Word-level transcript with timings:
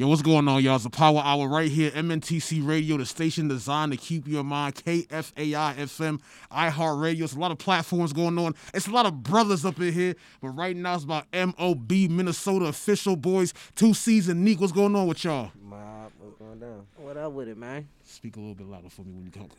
Yo, 0.00 0.08
what's 0.08 0.22
going 0.22 0.48
on, 0.48 0.64
y'all? 0.64 0.76
It's 0.76 0.84
the 0.84 0.88
Power 0.88 1.20
Hour 1.22 1.46
right 1.46 1.70
here, 1.70 1.90
MNTC 1.90 2.66
Radio, 2.66 2.96
the 2.96 3.04
station 3.04 3.48
designed 3.48 3.92
to 3.92 3.98
keep 3.98 4.26
you 4.26 4.40
in 4.40 4.46
mind. 4.46 4.76
KFAI 4.76 5.74
FM, 5.74 6.22
iHeartRadio. 6.50 7.20
It's 7.20 7.34
a 7.34 7.38
lot 7.38 7.50
of 7.50 7.58
platforms 7.58 8.14
going 8.14 8.38
on. 8.38 8.54
It's 8.72 8.86
a 8.86 8.92
lot 8.92 9.04
of 9.04 9.22
brothers 9.22 9.66
up 9.66 9.78
in 9.78 9.92
here. 9.92 10.14
But 10.40 10.52
right 10.52 10.74
now, 10.74 10.94
it's 10.94 11.04
about 11.04 11.26
MOB, 11.34 11.92
Minnesota 12.08 12.64
official 12.64 13.14
boys. 13.14 13.52
Two 13.74 13.92
season 13.92 14.42
Neek. 14.42 14.62
What's 14.62 14.72
going 14.72 14.96
on 14.96 15.06
with 15.06 15.22
y'all? 15.22 15.50
Mob, 15.62 16.10
what's 16.18 16.36
going 16.38 16.60
down? 16.60 16.86
What 16.96 17.18
up 17.18 17.32
with 17.32 17.48
it, 17.48 17.58
man? 17.58 17.86
Speak 18.02 18.36
a 18.36 18.40
little 18.40 18.54
bit 18.54 18.68
louder 18.68 18.88
for 18.88 19.02
me 19.02 19.12
when 19.12 19.24
you 19.24 19.30
talk. 19.30 19.50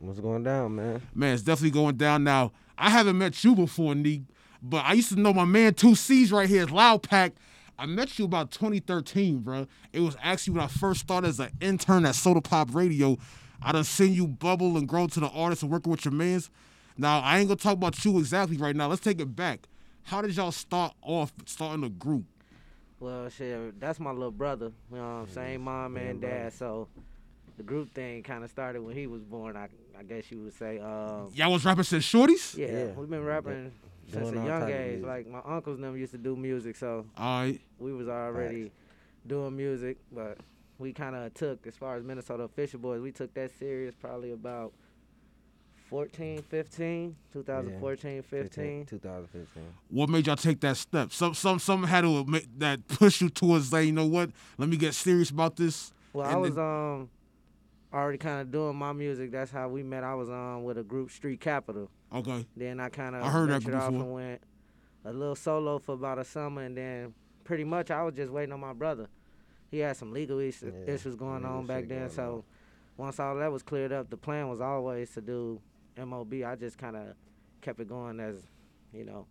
What's 0.00 0.18
going 0.18 0.42
down, 0.42 0.74
man? 0.74 1.02
Man, 1.14 1.34
it's 1.34 1.44
definitely 1.44 1.70
going 1.70 1.96
down 1.98 2.24
now. 2.24 2.50
I 2.76 2.90
haven't 2.90 3.16
met 3.16 3.44
you 3.44 3.54
before, 3.54 3.94
Neek, 3.94 4.22
but 4.60 4.84
I 4.84 4.94
used 4.94 5.10
to 5.10 5.20
know 5.20 5.32
my 5.32 5.44
man 5.44 5.74
Two 5.74 5.94
C's 5.94 6.32
right 6.32 6.48
here 6.48 6.64
is 6.64 6.72
Loud 6.72 7.04
Pack. 7.04 7.34
I 7.78 7.86
met 7.86 8.18
you 8.18 8.24
about 8.24 8.50
2013, 8.52 9.38
bro. 9.40 9.66
It 9.92 10.00
was 10.00 10.16
actually 10.22 10.54
when 10.54 10.62
I 10.64 10.68
first 10.68 11.00
started 11.00 11.28
as 11.28 11.40
an 11.40 11.50
intern 11.60 12.06
at 12.06 12.14
Soda 12.14 12.40
Pop 12.40 12.74
Radio. 12.74 13.18
I 13.62 13.72
done 13.72 13.84
seen 13.84 14.12
you 14.12 14.26
bubble 14.28 14.76
and 14.76 14.86
grow 14.86 15.06
to 15.08 15.20
the 15.20 15.28
artist 15.28 15.62
and 15.62 15.70
working 15.72 15.90
with 15.90 16.04
your 16.04 16.12
mans. 16.12 16.50
Now, 16.96 17.20
I 17.20 17.38
ain't 17.38 17.48
gonna 17.48 17.56
talk 17.56 17.74
about 17.74 18.04
you 18.04 18.18
exactly 18.18 18.56
right 18.56 18.76
now. 18.76 18.86
Let's 18.88 19.00
take 19.02 19.20
it 19.20 19.34
back. 19.34 19.66
How 20.04 20.22
did 20.22 20.36
y'all 20.36 20.52
start 20.52 20.94
off 21.02 21.32
starting 21.46 21.82
a 21.84 21.88
group? 21.88 22.24
Well, 23.00 23.28
shit, 23.28 23.80
that's 23.80 23.98
my 23.98 24.12
little 24.12 24.30
brother. 24.30 24.70
You 24.90 24.98
know 24.98 25.02
what 25.02 25.08
I'm 25.22 25.28
saying? 25.30 25.60
Mom 25.62 25.96
and 25.96 26.20
dad. 26.20 26.52
So 26.52 26.86
the 27.56 27.62
group 27.64 27.92
thing 27.92 28.22
kind 28.22 28.44
of 28.44 28.50
started 28.50 28.82
when 28.82 28.94
he 28.96 29.06
was 29.06 29.22
born. 29.22 29.56
I, 29.56 29.68
I 29.98 30.02
guess 30.04 30.30
you 30.30 30.42
would 30.42 30.54
say. 30.56 30.78
Um, 30.78 31.30
Y'all 31.34 31.52
was 31.52 31.64
rapping 31.64 31.84
since 31.84 32.04
shorties? 32.04 32.56
yeah, 32.56 32.66
Yeah. 32.68 32.84
we've 32.92 33.10
been 33.10 33.24
rapping 33.24 33.72
since 34.14 34.30
a 34.30 34.34
young 34.34 34.70
age. 34.70 35.02
Like 35.02 35.26
my 35.28 35.40
uncles 35.44 35.78
never 35.78 35.96
used 35.96 36.12
to 36.12 36.18
do 36.18 36.36
music, 36.36 36.76
so 36.76 37.04
All 37.16 37.40
right. 37.42 37.60
we 37.78 37.92
was 37.92 38.08
already 38.08 38.70
doing 39.26 39.56
music. 39.56 39.98
But 40.12 40.38
we 40.78 40.92
kind 40.92 41.14
of 41.16 41.32
took, 41.34 41.66
as 41.66 41.76
far 41.76 41.96
as 41.96 42.02
Minnesota 42.04 42.44
official 42.44 42.80
boys, 42.80 43.00
we 43.00 43.12
took 43.12 43.32
that 43.34 43.50
serious 43.58 43.94
probably 44.00 44.32
about 44.32 44.72
14, 45.90 46.42
15, 46.42 47.14
2014, 47.32 48.22
15. 48.22 48.86
2015. 48.86 49.62
What 49.90 50.08
made 50.08 50.26
y'all 50.26 50.36
take 50.36 50.60
that 50.60 50.76
step? 50.76 51.12
Some, 51.12 51.34
some, 51.34 51.58
some 51.58 51.84
had 51.84 52.00
to 52.02 52.24
make 52.24 52.46
that 52.58 52.86
push 52.88 53.20
you 53.20 53.28
towards 53.28 53.68
say, 53.70 53.84
you 53.84 53.92
know 53.92 54.06
what? 54.06 54.30
Let 54.58 54.68
me 54.68 54.76
get 54.76 54.94
serious 54.94 55.30
about 55.30 55.56
this. 55.56 55.92
Well, 56.12 56.26
I 56.26 56.36
was 56.36 56.54
then- 56.54 56.64
um 56.64 57.10
already 57.94 58.18
kind 58.18 58.40
of 58.40 58.50
doing 58.50 58.76
my 58.76 58.92
music. 58.92 59.30
That's 59.30 59.50
how 59.50 59.68
we 59.68 59.82
met. 59.82 60.04
I 60.04 60.14
was 60.14 60.28
um 60.28 60.64
with 60.64 60.78
a 60.78 60.82
group 60.82 61.10
Street 61.10 61.40
Capital. 61.40 61.90
Okay. 62.12 62.44
Then 62.56 62.80
I 62.80 62.88
kind 62.88 63.14
of 63.14 63.22
I 63.22 63.28
heard 63.30 63.48
that 63.50 63.62
ventured 63.62 63.74
off 63.74 63.88
and 63.88 64.12
went 64.12 64.42
a 65.04 65.12
little 65.12 65.36
solo 65.36 65.78
for 65.78 65.94
about 65.94 66.18
a 66.18 66.24
summer, 66.24 66.62
and 66.62 66.76
then 66.76 67.14
pretty 67.44 67.64
much 67.64 67.90
I 67.90 68.02
was 68.02 68.14
just 68.14 68.32
waiting 68.32 68.52
on 68.52 68.60
my 68.60 68.72
brother. 68.72 69.08
He 69.70 69.78
had 69.80 69.96
some 69.96 70.12
legal 70.12 70.38
issues, 70.38 70.72
Yeah, 70.86 70.94
issues 70.94 71.14
going 71.14 71.42
legal 71.42 71.58
on 71.58 71.66
back 71.66 71.88
then, 71.88 72.08
so 72.10 72.44
on. 72.98 73.04
once 73.06 73.18
all 73.20 73.36
that 73.36 73.50
was 73.52 73.62
cleared 73.62 73.92
up, 73.92 74.08
the 74.10 74.16
plan 74.16 74.48
was 74.48 74.60
always 74.60 75.10
to 75.14 75.20
do 75.20 75.60
MOB. 75.96 76.34
I 76.46 76.54
just 76.56 76.78
kind 76.78 76.96
of 76.96 77.08
kept 77.60 77.80
it 77.80 77.88
going 77.88 78.20
as, 78.20 78.36
you 78.92 79.04
know, 79.04 79.26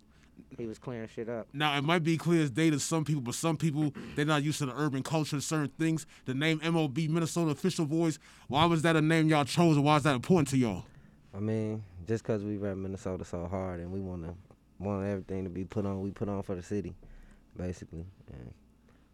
he 0.57 0.65
was 0.65 0.77
clearing 0.79 1.07
shit 1.07 1.29
up. 1.29 1.47
Now 1.53 1.77
it 1.77 1.83
might 1.83 2.03
be 2.03 2.17
clear 2.17 2.43
as 2.43 2.51
day 2.51 2.69
to 2.69 2.79
some 2.79 3.03
people, 3.05 3.21
but 3.21 3.35
some 3.35 3.57
people 3.57 3.93
they're 4.15 4.25
not 4.25 4.43
used 4.43 4.59
to 4.59 4.65
the 4.65 4.73
urban 4.75 5.03
culture, 5.03 5.35
and 5.35 5.43
certain 5.43 5.71
things. 5.79 6.05
The 6.25 6.33
name 6.33 6.59
MOB, 6.63 6.97
Minnesota 7.09 7.51
Official 7.51 7.85
Boys. 7.85 8.19
Why 8.47 8.65
was 8.65 8.81
that 8.83 8.95
a 8.95 9.01
name 9.01 9.29
y'all 9.29 9.45
chose, 9.45 9.75
and 9.75 9.85
why 9.85 9.97
is 9.97 10.03
that 10.03 10.15
important 10.15 10.49
to 10.49 10.57
y'all? 10.57 10.85
I 11.35 11.39
mean, 11.39 11.83
just 12.07 12.23
'cause 12.23 12.43
we 12.43 12.57
rep 12.57 12.77
Minnesota 12.77 13.25
so 13.25 13.47
hard 13.47 13.79
and 13.79 13.91
we 13.91 13.99
want 13.99 14.23
to 14.25 14.35
want 14.79 15.05
everything 15.05 15.43
to 15.45 15.49
be 15.49 15.63
put 15.63 15.85
on, 15.85 16.01
we 16.01 16.11
put 16.11 16.29
on 16.29 16.43
for 16.43 16.55
the 16.55 16.61
city, 16.63 16.93
basically. 17.57 18.05
And 18.31 18.53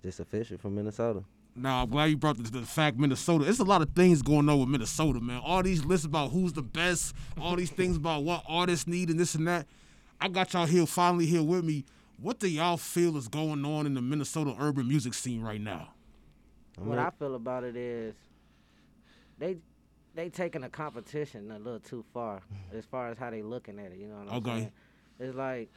just 0.03 0.19
official 0.19 0.57
from 0.57 0.75
Minnesota. 0.75 1.23
Now 1.55 1.83
I'm 1.83 1.89
glad 1.89 2.05
you 2.05 2.17
brought 2.17 2.37
the, 2.37 2.43
the 2.43 2.61
fact 2.65 2.97
Minnesota. 2.97 3.43
There's 3.43 3.59
a 3.59 3.65
lot 3.65 3.81
of 3.81 3.89
things 3.89 4.21
going 4.21 4.47
on 4.49 4.59
with 4.59 4.69
Minnesota, 4.69 5.19
man. 5.19 5.41
All 5.43 5.61
these 5.63 5.83
lists 5.83 6.05
about 6.05 6.31
who's 6.31 6.53
the 6.53 6.61
best, 6.61 7.13
all 7.39 7.55
these 7.55 7.71
things 7.71 7.97
about 7.97 8.23
what 8.23 8.43
artists 8.47 8.87
need 8.87 9.09
and 9.09 9.19
this 9.19 9.35
and 9.35 9.47
that. 9.47 9.67
I 10.21 10.27
got 10.27 10.53
y'all 10.53 10.65
here 10.65 10.85
finally 10.85 11.25
here 11.25 11.43
with 11.43 11.63
me. 11.63 11.85
What 12.21 12.39
do 12.39 12.47
y'all 12.49 12.77
feel 12.77 13.15
is 13.17 13.27
going 13.27 13.63
on 13.65 13.85
in 13.85 13.93
the 13.93 14.01
Minnesota 14.01 14.53
urban 14.59 14.87
music 14.87 15.13
scene 15.13 15.41
right 15.41 15.61
now? 15.61 15.89
I'm 16.77 16.87
what 16.87 16.95
not- 16.95 17.13
I 17.13 17.17
feel 17.17 17.35
about 17.35 17.63
it 17.63 17.75
is 17.75 18.15
they 19.37 19.57
they 20.15 20.29
taking 20.29 20.63
a 20.63 20.69
competition 20.69 21.49
a 21.51 21.57
little 21.59 21.79
too 21.79 22.03
far 22.13 22.41
as 22.73 22.83
far 22.85 23.09
as 23.09 23.17
how 23.17 23.29
they 23.29 23.41
looking 23.41 23.79
at 23.79 23.91
it. 23.93 23.97
You 23.99 24.07
know 24.07 24.15
what 24.17 24.27
I'm 24.29 24.37
Okay. 24.37 24.49
saying? 24.59 24.71
It's 25.19 25.35
like 25.37 25.69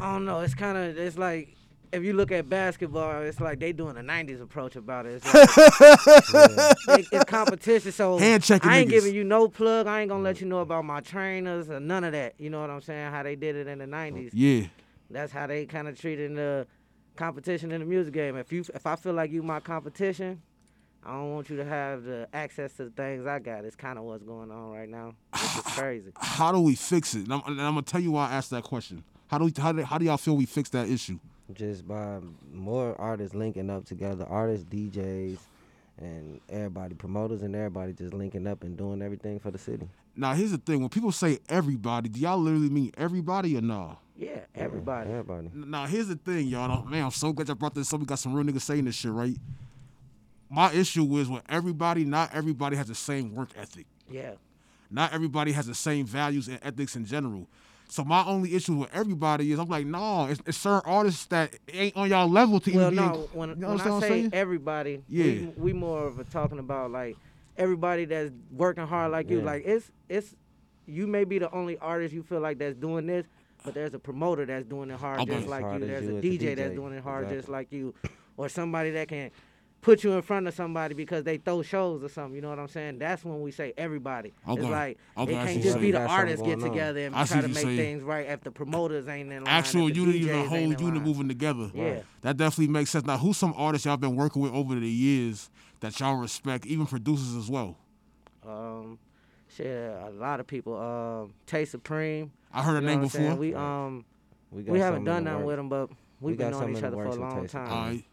I 0.00 0.12
don't 0.12 0.24
know. 0.24 0.40
It's 0.40 0.54
kind 0.54 0.78
of 0.78 0.96
it's 0.96 1.18
like 1.18 1.56
if 1.92 2.02
you 2.04 2.12
look 2.12 2.30
at 2.32 2.48
basketball, 2.48 3.22
it's 3.22 3.40
like 3.40 3.58
they 3.58 3.72
doing 3.72 3.96
a 3.96 4.00
'90s 4.00 4.40
approach 4.42 4.76
about 4.76 5.06
it. 5.06 5.22
It's, 5.24 5.34
like, 5.34 5.48
it- 7.00 7.06
it's 7.12 7.24
competition, 7.24 7.92
so 7.92 8.18
Hand 8.18 8.42
checking 8.42 8.70
I 8.70 8.78
ain't 8.78 8.88
niggas. 8.88 8.92
giving 8.92 9.14
you 9.14 9.24
no 9.24 9.48
plug. 9.48 9.86
I 9.86 10.00
ain't 10.00 10.08
gonna 10.08 10.22
let 10.22 10.40
you 10.40 10.46
know 10.46 10.60
about 10.60 10.84
my 10.84 11.00
trainers 11.00 11.70
or 11.70 11.80
none 11.80 12.04
of 12.04 12.12
that. 12.12 12.34
You 12.38 12.50
know 12.50 12.60
what 12.60 12.70
I'm 12.70 12.80
saying? 12.80 13.10
How 13.10 13.22
they 13.22 13.36
did 13.36 13.56
it 13.56 13.66
in 13.66 13.78
the 13.78 13.86
'90s. 13.86 14.30
Yeah. 14.32 14.66
That's 15.10 15.32
how 15.32 15.46
they 15.46 15.64
kind 15.66 15.88
of 15.88 15.98
treated 15.98 16.34
the 16.36 16.66
competition 17.16 17.72
in 17.72 17.80
the 17.80 17.86
music 17.86 18.12
game. 18.14 18.36
If 18.36 18.52
you, 18.52 18.64
if 18.74 18.86
I 18.86 18.94
feel 18.96 19.14
like 19.14 19.30
you 19.30 19.42
my 19.42 19.58
competition, 19.60 20.42
I 21.04 21.12
don't 21.12 21.32
want 21.34 21.48
you 21.48 21.56
to 21.56 21.64
have 21.64 22.02
the 22.04 22.28
access 22.34 22.74
to 22.74 22.84
the 22.84 22.90
things 22.90 23.26
I 23.26 23.38
got. 23.38 23.64
It's 23.64 23.76
kind 23.76 23.98
of 23.98 24.04
what's 24.04 24.22
going 24.22 24.50
on 24.50 24.70
right 24.72 24.88
now. 24.88 25.14
It's 25.32 25.60
crazy. 25.78 26.10
How 26.16 26.52
do 26.52 26.60
we 26.60 26.74
fix 26.74 27.14
it? 27.14 27.22
And 27.24 27.32
I'm, 27.32 27.42
and 27.46 27.60
I'm 27.60 27.72
gonna 27.72 27.82
tell 27.82 28.00
you 28.00 28.12
why 28.12 28.28
I 28.28 28.34
asked 28.34 28.50
that 28.50 28.64
question. 28.64 29.02
How 29.28 29.38
do 29.38 29.44
we, 29.46 29.52
how 29.56 29.72
do, 29.72 29.82
how 29.82 29.98
do 29.98 30.04
y'all 30.04 30.16
feel 30.16 30.36
we 30.36 30.46
fix 30.46 30.68
that 30.70 30.88
issue? 30.88 31.18
Just 31.54 31.86
by 31.86 32.18
more 32.52 32.98
artists 33.00 33.34
linking 33.34 33.70
up 33.70 33.84
together, 33.84 34.26
artists, 34.28 34.66
DJs, 34.66 35.38
and 35.98 36.40
everybody, 36.48 36.94
promoters, 36.94 37.42
and 37.42 37.54
everybody 37.56 37.92
just 37.92 38.12
linking 38.14 38.46
up 38.46 38.62
and 38.62 38.76
doing 38.76 39.02
everything 39.02 39.38
for 39.38 39.50
the 39.50 39.58
city. 39.58 39.88
Now 40.16 40.34
here's 40.34 40.50
the 40.50 40.58
thing: 40.58 40.80
when 40.80 40.88
people 40.88 41.12
say 41.12 41.38
everybody, 41.48 42.08
do 42.08 42.20
y'all 42.20 42.38
literally 42.38 42.68
mean 42.68 42.92
everybody 42.96 43.56
or 43.56 43.60
no? 43.60 43.98
Yeah, 44.16 44.40
everybody. 44.54 45.10
Everybody. 45.10 45.50
Now 45.54 45.86
here's 45.86 46.08
the 46.08 46.16
thing, 46.16 46.48
y'all. 46.48 46.84
Man, 46.84 47.04
I'm 47.04 47.10
so 47.10 47.32
glad 47.32 47.48
y'all 47.48 47.56
brought 47.56 47.74
this 47.74 47.92
up. 47.92 48.00
We 48.00 48.06
got 48.06 48.18
some 48.18 48.34
real 48.34 48.44
niggas 48.44 48.62
saying 48.62 48.84
this 48.84 48.96
shit, 48.96 49.12
right? 49.12 49.36
My 50.50 50.72
issue 50.72 51.16
is 51.18 51.28
with 51.28 51.42
everybody. 51.48 52.04
Not 52.04 52.34
everybody 52.34 52.76
has 52.76 52.88
the 52.88 52.94
same 52.94 53.34
work 53.34 53.50
ethic. 53.56 53.86
Yeah. 54.10 54.32
Not 54.90 55.12
everybody 55.12 55.52
has 55.52 55.66
the 55.66 55.74
same 55.74 56.06
values 56.06 56.48
and 56.48 56.58
ethics 56.62 56.96
in 56.96 57.04
general. 57.04 57.46
So 57.90 58.04
my 58.04 58.24
only 58.24 58.54
issue 58.54 58.74
with 58.76 58.90
everybody 58.92 59.50
is 59.52 59.58
I'm 59.58 59.68
like, 59.68 59.86
no, 59.86 60.26
it's, 60.26 60.40
it's 60.46 60.58
certain 60.58 60.82
artists 60.90 61.24
that 61.26 61.54
ain't 61.72 61.96
on 61.96 62.08
y'all 62.10 62.28
level 62.28 62.60
to 62.60 62.70
Well, 62.74 62.92
even 62.92 62.96
be. 62.98 63.02
in- 63.04 63.12
no. 63.12 63.28
When, 63.32 63.48
you 63.50 63.54
know 63.56 63.68
when 63.70 63.80
I 63.80 64.00
say 64.00 64.08
saying? 64.08 64.30
everybody, 64.34 65.02
Yeah. 65.08 65.24
we, 65.24 65.52
we 65.56 65.72
more 65.72 66.06
of 66.06 66.18
a 66.18 66.24
talking 66.24 66.58
about 66.58 66.90
like 66.90 67.16
everybody 67.56 68.04
that's 68.04 68.30
working 68.52 68.86
hard 68.86 69.10
like 69.12 69.30
you. 69.30 69.40
Like 69.40 69.62
it's 69.64 69.90
it's 70.08 70.34
you 70.86 71.06
may 71.06 71.24
be 71.24 71.38
the 71.38 71.50
only 71.52 71.78
artist 71.78 72.14
you 72.14 72.22
feel 72.22 72.40
like 72.40 72.58
that's 72.58 72.76
doing 72.76 73.06
this, 73.06 73.26
but 73.64 73.74
there's 73.74 73.94
a 73.94 73.98
promoter 73.98 74.44
that's 74.46 74.66
doing 74.66 74.90
it 74.90 74.98
hard 75.00 75.20
Okay. 75.20 75.36
just 75.36 75.48
like 75.48 75.62
hard 75.62 75.80
you. 75.80 75.86
There's 75.88 76.04
you 76.04 76.14
a 76.14 76.18
as 76.18 76.24
a 76.24 76.26
DJ 76.28 76.56
that's 76.56 76.74
doing 76.74 76.92
it 76.94 77.02
hard 77.02 77.24
Exactly. 77.24 77.38
just 77.38 77.48
like 77.48 77.72
you, 77.72 77.94
or 78.36 78.48
somebody 78.48 78.90
that 78.92 79.08
can 79.08 79.30
put 79.80 80.02
you 80.04 80.12
in 80.12 80.22
front 80.22 80.46
of 80.48 80.54
somebody 80.54 80.94
because 80.94 81.24
they 81.24 81.36
throw 81.38 81.62
shows 81.62 82.02
or 82.02 82.08
something. 82.08 82.34
You 82.34 82.40
know 82.42 82.50
what 82.50 82.58
I'm 82.58 82.68
saying? 82.68 82.98
That's 82.98 83.24
when 83.24 83.40
we 83.40 83.50
say 83.52 83.72
everybody. 83.76 84.32
Okay. 84.48 84.60
It's 84.60 84.70
like 84.70 84.98
Okay, 85.16 85.32
it 85.32 85.46
can't 85.46 85.62
just 85.62 85.80
be 85.80 85.90
the 85.92 85.98
saying. 85.98 86.06
Got 86.06 86.10
something 86.10 86.10
artists 86.10 86.46
get 86.46 86.60
together 86.60 87.00
and 87.06 87.14
I 87.14 87.24
try 87.24 87.40
to 87.40 87.48
make 87.48 87.56
saying. 87.58 87.76
things 87.76 88.02
right 88.02 88.26
if 88.26 88.40
the 88.42 88.50
promoters 88.50 89.06
ain't 89.08 89.30
in 89.32 89.44
line. 89.44 89.46
Actual 89.54 89.88
if 89.88 89.94
the 89.94 90.00
unity, 90.00 90.20
DJs 90.22 90.26
the 90.26 90.32
ain't 90.34 90.48
whole 90.48 90.58
unit 90.60 90.80
line. 90.80 91.02
moving 91.04 91.28
together. 91.28 91.70
Yeah. 91.74 92.00
That 92.22 92.36
definitely 92.36 92.72
makes 92.72 92.90
sense. 92.90 93.04
Now, 93.06 93.18
who's 93.18 93.36
some 93.36 93.54
artists 93.56 93.86
y'all 93.86 93.96
been 93.96 94.16
working 94.16 94.42
with 94.42 94.52
over 94.52 94.74
the 94.74 94.88
years 94.88 95.48
that 95.80 95.98
y'all 96.00 96.16
respect, 96.16 96.66
even 96.66 96.86
producers 96.86 97.34
as 97.36 97.48
well? 97.48 97.76
Um, 98.46 98.98
shit, 99.48 99.66
a 99.66 100.10
lot 100.10 100.40
of 100.40 100.46
people. 100.46 100.76
Um, 100.76 101.34
Tay 101.46 101.64
Supreme. 101.64 102.32
I 102.52 102.62
heard 102.62 102.82
a 102.82 102.86
name 102.86 102.98
what 103.00 103.04
I'm 103.04 103.10
saying? 103.10 103.24
before. 103.30 103.40
We 103.40 103.54
um 103.54 104.04
We, 104.50 104.62
got 104.62 104.72
we 104.72 104.80
haven't 104.80 105.04
done 105.04 105.24
the 105.24 105.30
nothing 105.32 105.46
with 105.46 105.58
works. 105.58 105.60
him, 105.60 105.68
but 105.68 105.90
we've 106.20 106.38
got 106.38 106.50
been 106.52 106.60
knowing 106.60 106.76
each 106.76 106.82
other 106.82 106.96
for 106.96 107.04
a 107.04 107.14
long 107.14 107.42
Tay 107.42 107.46
Supreme. 107.48 107.66
time. 107.68 108.04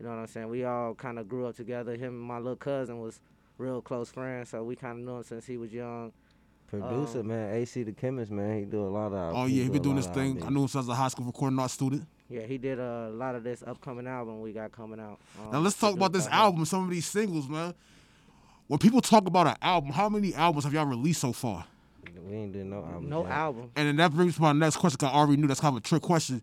All 0.00 0.06
right. 0.06 0.10
You 0.10 0.10
know 0.10 0.16
what 0.16 0.20
I'm 0.22 0.26
saying? 0.28 0.48
We 0.48 0.64
all 0.64 0.94
kind 0.94 1.18
of 1.18 1.28
grew 1.28 1.46
up 1.46 1.56
together. 1.56 1.92
Him 1.92 2.14
and 2.14 2.20
my 2.20 2.38
little 2.38 2.56
cousin 2.56 3.00
was 3.00 3.20
real 3.58 3.80
close 3.80 4.10
friends, 4.10 4.50
so 4.50 4.64
we 4.64 4.76
kind 4.76 4.98
of 5.00 5.04
knew 5.04 5.16
him 5.18 5.22
since 5.24 5.46
he 5.46 5.56
was 5.56 5.72
young. 5.72 6.12
Producer, 6.66 7.20
Um, 7.20 7.28
man, 7.28 7.54
AC 7.54 7.82
the 7.84 7.92
chemist, 7.92 8.32
man, 8.32 8.58
he 8.58 8.64
do 8.64 8.80
a 8.84 8.88
lot 8.88 9.12
of. 9.12 9.36
Oh, 9.36 9.44
yeah, 9.44 9.62
he 9.62 9.68
do 9.68 9.72
been 9.72 9.80
a 9.80 9.84
doing 9.84 9.96
this 9.96 10.06
thing. 10.06 10.42
I 10.42 10.48
knew 10.50 10.62
him 10.62 10.68
since 10.68 10.88
a 10.88 10.94
high 10.94 11.08
school 11.08 11.26
recording 11.26 11.58
art 11.58 11.70
student. 11.70 12.06
Yeah, 12.28 12.42
he 12.42 12.58
did 12.58 12.80
a 12.80 13.10
lot 13.10 13.34
of 13.34 13.44
this 13.44 13.62
upcoming 13.64 14.06
album 14.08 14.40
we 14.40 14.52
got 14.52 14.72
coming 14.72 14.98
out. 14.98 15.20
Um, 15.40 15.52
Now, 15.52 15.58
let's 15.60 15.78
talk 15.78 15.92
about 15.94 16.04
Look 16.06 16.12
this 16.14 16.26
Out 16.26 16.32
Here. 16.32 16.40
album, 16.40 16.64
some 16.64 16.84
of 16.84 16.90
these 16.90 17.06
singles, 17.06 17.48
man. 17.48 17.74
When 18.66 18.78
people 18.78 19.00
talk 19.02 19.26
about 19.26 19.46
an 19.46 19.56
album, 19.60 19.90
how 19.92 20.08
many 20.08 20.34
albums 20.34 20.64
have 20.64 20.72
y'all 20.72 20.86
released 20.86 21.20
so 21.20 21.32
far? 21.32 21.66
We 22.26 22.34
ain't 22.34 22.52
doing 22.54 22.70
no 22.70 22.78
album. 22.82 23.08
No 23.10 23.22
yet. 23.24 23.30
album. 23.32 23.70
And 23.76 23.88
then 23.88 23.96
that 23.96 24.12
brings 24.12 24.32
me 24.32 24.36
to 24.36 24.42
my 24.42 24.52
next 24.52 24.76
question, 24.78 24.96
'cause 24.98 25.10
I 25.12 25.14
already 25.16 25.36
knew 25.40 25.46
that's 25.46 25.60
kind 25.60 25.74
of 25.76 25.82
a 25.82 25.86
trick 25.86 26.02
question. 26.02 26.40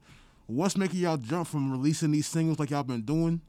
What's 0.52 0.76
making 0.76 1.00
y'all 1.00 1.16
jump 1.16 1.48
from 1.48 1.72
releasing 1.72 2.12
these 2.12 2.28
singles 2.28 2.60
like 2.60 2.72
y'all 2.72 2.84
been 2.84 3.04
doing 3.04 3.40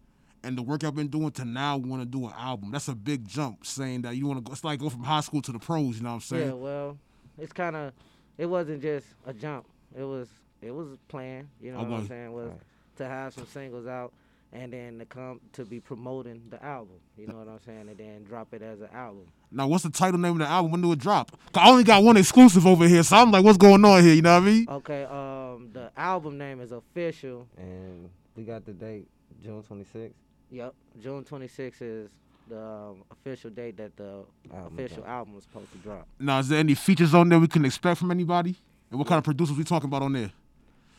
and 0.44 0.56
the 0.56 0.62
work 0.62 0.84
y'all 0.84 0.92
been 0.92 1.08
doing 1.08 1.32
to 1.32 1.44
now 1.44 1.76
want 1.76 2.00
to 2.00 2.06
do 2.06 2.26
an 2.26 2.32
album? 2.38 2.70
That's 2.70 2.86
a 2.86 2.94
big 2.94 3.26
jump 3.26 3.66
saying 3.66 4.02
that 4.02 4.14
you 4.16 4.26
want 4.26 4.38
to 4.38 4.42
go, 4.48 4.52
it's 4.52 4.62
like 4.62 4.78
go 4.78 4.88
from 4.88 5.02
high 5.02 5.20
school 5.20 5.42
to 5.42 5.50
the 5.52 5.58
pros, 5.58 5.96
you 5.96 6.02
know 6.04 6.10
what 6.10 6.14
I'm 6.14 6.20
saying? 6.20 6.46
Yeah, 6.46 6.52
well, 6.52 6.98
it's 7.38 7.52
kind 7.52 7.74
of, 7.74 7.92
it 8.38 8.46
wasn't 8.46 8.82
just 8.82 9.06
a 9.26 9.32
jump. 9.32 9.66
It 9.98 10.04
was, 10.04 10.28
it 10.60 10.70
was 10.70 10.96
planned. 11.08 11.48
You 11.60 11.72
know 11.72 11.78
what 11.82 11.90
I'm 11.90 12.06
saying? 12.06 12.32
Was 12.32 12.50
Right. 12.50 12.60
to 12.98 13.08
have 13.08 13.34
some 13.34 13.46
singles 13.46 13.88
out, 13.88 14.12
and 14.52 14.72
then 14.72 15.00
to 15.00 15.04
come 15.04 15.40
to 15.54 15.64
be 15.64 15.80
promoting 15.80 16.40
the 16.50 16.64
album. 16.64 16.96
You 17.18 17.26
know 17.26 17.34
what 17.34 17.48
I'm 17.48 17.58
saying? 17.66 17.88
And 17.88 17.98
then 17.98 18.22
drop 18.22 18.54
it 18.54 18.62
as 18.62 18.80
an 18.80 18.90
album. 18.94 19.24
Now, 19.50 19.66
what's 19.66 19.82
the 19.82 19.90
title 19.90 20.20
name 20.20 20.32
of 20.34 20.38
the 20.38 20.46
album? 20.46 20.70
When 20.70 20.80
do 20.82 20.92
it 20.92 21.00
drop? 21.00 21.32
'Cause 21.32 21.62
I 21.66 21.68
only 21.68 21.82
got 21.84 22.04
one 22.04 22.16
exclusive 22.16 22.64
over 22.64 22.86
here, 22.86 23.02
so 23.02 23.16
I'm 23.16 23.32
like, 23.32 23.44
what's 23.44 23.58
going 23.58 23.84
on 23.84 24.04
here? 24.04 24.14
You 24.14 24.22
know 24.22 24.34
what 24.34 24.42
I 24.44 24.46
mean? 24.46 24.66
Okay. 24.68 25.04
Uh, 25.10 25.41
Um, 25.52 25.70
the 25.72 25.90
album 25.96 26.38
name 26.38 26.60
is 26.60 26.72
official. 26.72 27.46
And 27.56 28.08
we 28.36 28.44
got 28.44 28.64
the 28.64 28.72
date, 28.72 29.06
June 29.42 29.62
26th. 29.62 30.12
Yep. 30.50 30.74
June 31.02 31.24
26th 31.24 31.80
is 31.82 32.10
the 32.48 32.58
um, 32.60 33.04
official 33.10 33.50
date 33.50 33.76
that 33.78 33.96
the 33.96 34.24
Album 34.52 34.74
official 34.74 34.96
drop. 34.98 35.08
album 35.08 35.34
is 35.38 35.44
supposed 35.44 35.72
to 35.72 35.78
drop. 35.78 36.06
Now, 36.18 36.38
is 36.40 36.48
there 36.48 36.58
any 36.58 36.74
features 36.74 37.14
on 37.14 37.28
there 37.28 37.38
we 37.38 37.48
can 37.48 37.64
expect 37.64 37.98
from 38.00 38.10
anybody? 38.10 38.56
And 38.90 38.98
what 38.98 39.08
kind 39.08 39.18
of 39.18 39.24
producers 39.24 39.56
we 39.56 39.64
talking 39.64 39.88
about 39.88 40.02
on 40.02 40.12
there? 40.12 40.30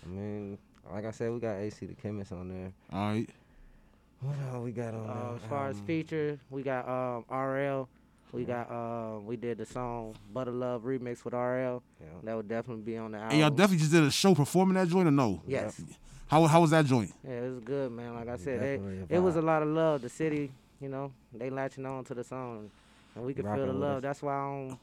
I 0.05 0.09
mean, 0.09 0.57
like 0.91 1.05
I 1.05 1.11
said, 1.11 1.31
we 1.31 1.39
got 1.39 1.55
AC 1.57 1.85
the 1.85 1.94
chemist 1.94 2.31
on 2.31 2.50
there. 2.50 2.71
All 2.91 3.09
right. 3.11 3.29
What 4.21 4.35
else 4.53 4.63
we 4.63 4.71
got 4.71 4.94
on 4.94 5.09
Uh, 5.09 5.13
there? 5.13 5.35
as 5.35 5.50
far 5.50 5.67
as 5.67 5.77
Um, 5.79 5.85
feature, 5.85 6.39
we 6.50 6.63
got 6.63 6.88
um, 6.88 7.25
RL. 7.29 7.88
We 8.33 8.44
got 8.45 8.69
um, 8.71 9.25
we 9.27 9.35
did 9.38 9.59
the 9.59 9.65
song 9.65 10.15
"Butter 10.33 10.51
Love" 10.51 10.81
remix 10.81 11.24
with 11.24 11.33
RL. 11.35 11.83
Yeah. 12.01 12.07
That 12.24 12.35
would 12.35 12.47
definitely 12.47 12.83
be 12.83 12.97
on 12.97 13.12
the 13.12 13.18
album. 13.19 13.31
And 13.31 13.39
y'all 13.41 13.50
definitely 13.51 13.77
just 13.77 13.91
did 13.91 14.03
a 14.03 14.12
show 14.12 14.33
performing 14.33 14.74
that 14.75 14.88
joint 14.88 15.07
or 15.07 15.12
no? 15.12 15.41
Yes. 15.47 15.80
How, 16.27 16.45
how 16.47 16.62
was 16.62 16.71
that 16.71 16.85
joint? 16.85 17.13
Yeah, 17.24 17.41
it 17.41 17.50
was 17.51 17.59
good, 17.59 17.91
man. 17.91 18.15
Like 18.15 18.27
I 18.27 18.38
said, 18.38 18.59
they, 18.59 18.77
Definitely 18.77 19.15
a 19.15 19.18
it 19.18 19.19
was 19.21 19.35
a 19.35 19.41
lot 19.41 19.62
of 19.62 19.68
love. 19.68 20.01
The 20.01 20.09
city, 20.09 20.51
you 20.81 20.89
know, 20.89 21.12
they 21.31 21.51
latching 21.51 21.85
on 21.85 22.03
to 22.06 22.15
the 22.15 22.24
song, 22.24 22.71
and 23.15 23.24
we 23.24 23.35
could 23.35 23.45
feel 23.45 23.68
the 23.68 23.74
love. 23.74 23.97
us. 23.97 24.01
That's 24.01 24.24
why 24.24 24.33
I 24.33 24.39
don't 24.50 24.79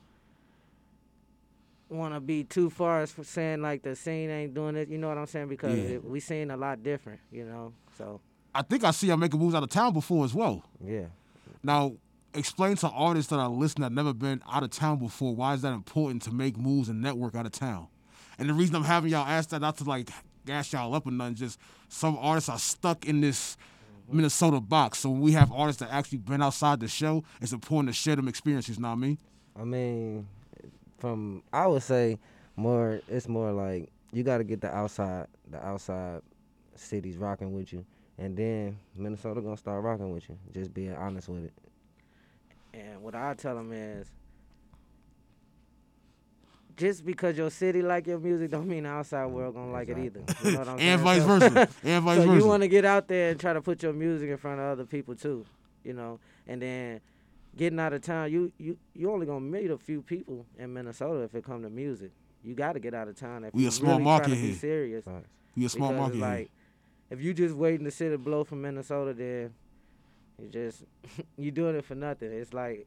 want 1.88 2.14
to 2.14 2.20
be 2.20 2.44
too 2.44 2.70
far 2.70 3.00
as 3.00 3.10
for 3.10 3.24
saying 3.24 3.62
like 3.62 3.82
the 3.82 3.96
scene 3.96 4.30
ain't 4.30 4.54
doing 4.54 4.76
it. 4.76 4.88
You 4.88 4.98
know 4.98 5.08
what 5.08 5.18
I'm 5.18 5.26
saying? 5.26 5.48
Because 5.48 5.76
Yeah. 5.76 5.96
it, 5.96 6.04
we 6.04 6.20
seen 6.20 6.52
a 6.52 6.56
lot 6.56 6.82
different. 6.84 7.18
You 7.32 7.46
know, 7.46 7.72
so 7.98 8.20
I 8.54 8.62
think 8.62 8.84
I 8.84 8.92
see 8.92 9.08
y'all 9.08 9.16
making 9.16 9.40
moves 9.40 9.54
out 9.56 9.62
of 9.64 9.70
town 9.70 9.92
before 9.92 10.24
as 10.24 10.34
well. 10.34 10.62
Yeah. 10.84 11.06
Now, 11.64 11.92
explain 12.34 12.76
to 12.76 12.88
artists 12.88 13.30
that 13.30 13.38
are 13.38 13.48
listening 13.48 13.82
that 13.82 13.92
never 13.92 14.12
been 14.12 14.42
out 14.50 14.62
of 14.62 14.70
town 14.70 14.98
before 14.98 15.34
why 15.34 15.54
is 15.54 15.62
that 15.62 15.72
important 15.72 16.22
to 16.22 16.32
make 16.32 16.56
moves 16.56 16.88
and 16.88 17.00
network 17.00 17.34
out 17.34 17.46
of 17.46 17.52
town? 17.52 17.88
And 18.38 18.48
the 18.48 18.54
reason 18.54 18.76
I'm 18.76 18.84
having 18.84 19.10
y'all 19.10 19.26
ask 19.26 19.50
that 19.50 19.60
not 19.60 19.76
to 19.78 19.84
like 19.84 20.08
gas 20.46 20.72
y'all 20.72 20.94
up 20.94 21.06
or 21.06 21.10
nothing, 21.10 21.34
just 21.34 21.58
some 21.88 22.16
artists 22.18 22.48
are 22.48 22.58
stuck 22.58 23.06
in 23.06 23.20
this 23.20 23.56
Minnesota 24.08 24.60
box. 24.60 24.98
So 25.00 25.10
when 25.10 25.20
we 25.20 25.32
have 25.32 25.52
artists 25.52 25.80
that 25.80 25.90
actually 25.92 26.18
been 26.18 26.42
outside 26.42 26.80
the 26.80 26.88
show, 26.88 27.24
it's 27.40 27.52
important 27.52 27.88
to 27.88 27.92
share 27.92 28.16
them 28.16 28.28
experiences. 28.28 28.78
Know 28.78 28.88
what 28.88 28.94
I 28.94 28.98
mean? 28.98 29.18
I 29.56 29.64
mean, 29.64 30.28
from 30.98 31.42
I 31.52 31.66
would 31.66 31.82
say 31.82 32.18
more. 32.56 33.00
It's 33.08 33.28
more 33.28 33.52
like 33.52 33.90
you 34.12 34.22
got 34.22 34.38
to 34.38 34.44
get 34.44 34.60
the 34.60 34.74
outside, 34.74 35.26
the 35.50 35.64
outside 35.64 36.22
cities 36.76 37.16
rocking 37.16 37.52
with 37.54 37.72
you, 37.72 37.84
and 38.18 38.36
then 38.36 38.78
Minnesota 38.96 39.40
gonna 39.40 39.56
start 39.56 39.82
rocking 39.82 40.12
with 40.12 40.28
you. 40.28 40.38
Just 40.52 40.72
being 40.72 40.94
honest 40.94 41.28
with 41.28 41.44
it. 41.44 41.52
And 42.72 43.02
what 43.02 43.14
I 43.14 43.34
tell 43.34 43.54
them 43.56 43.72
is, 43.72 44.10
just 46.76 47.04
because 47.04 47.36
your 47.36 47.50
city 47.50 47.82
like 47.82 48.06
your 48.06 48.18
music, 48.18 48.50
don't 48.50 48.66
mean 48.68 48.84
the 48.84 48.88
outside 48.90 49.28
mm, 49.28 49.32
world 49.32 49.54
gonna 49.54 49.70
like 49.72 49.88
it 49.88 49.98
either. 49.98 50.22
You 50.42 50.52
know 50.52 50.58
what 50.60 50.68
I'm 50.68 50.78
saying? 50.78 50.90
and 50.90 51.00
vice 51.02 51.22
versa. 51.24 51.68
And 51.82 52.04
vice 52.04 52.18
so 52.18 52.26
versa. 52.26 52.34
you 52.38 52.46
want 52.46 52.62
to 52.62 52.68
get 52.68 52.84
out 52.84 53.08
there 53.08 53.30
and 53.32 53.40
try 53.40 53.52
to 53.52 53.60
put 53.60 53.82
your 53.82 53.92
music 53.92 54.30
in 54.30 54.36
front 54.38 54.60
of 54.60 54.66
other 54.66 54.84
people 54.86 55.14
too, 55.14 55.44
you 55.84 55.92
know, 55.92 56.18
and 56.46 56.62
then 56.62 57.00
getting 57.56 57.78
out 57.80 57.92
of 57.92 58.00
town, 58.02 58.30
you 58.32 58.50
you 58.58 58.78
you 58.94 59.10
only 59.12 59.26
gonna 59.26 59.40
meet 59.40 59.70
a 59.70 59.76
few 59.76 60.00
people 60.00 60.46
in 60.58 60.72
Minnesota 60.72 61.20
if 61.22 61.34
it 61.34 61.44
come 61.44 61.62
to 61.62 61.70
music. 61.70 62.12
You 62.42 62.54
got 62.54 62.72
to 62.72 62.80
get 62.80 62.94
out 62.94 63.08
of 63.08 63.16
town 63.16 63.44
if 63.44 63.52
We 63.52 63.66
a 63.66 63.70
small 63.70 63.92
really 63.94 64.04
market 64.04 64.32
here. 64.34 64.52
be 64.52 64.54
serious. 64.54 65.04
Facts. 65.04 65.28
we 65.54 65.66
a 65.66 65.68
small 65.68 65.90
because 65.92 66.14
market. 66.16 66.40
it's 66.40 66.48
here. 66.48 66.48
if 67.10 67.20
you 67.22 67.34
just 67.34 67.54
waiting 67.54 67.84
to 67.84 67.90
see 67.90 68.08
the 68.08 68.16
blow 68.16 68.44
from 68.44 68.62
Minnesota, 68.62 69.12
then 69.12 69.52
you 70.40 70.48
just 70.48 70.84
you 71.38 71.50
doing 71.50 71.76
it 71.76 71.84
for 71.84 71.94
nothing. 71.94 72.32
It's 72.32 72.52
like 72.52 72.86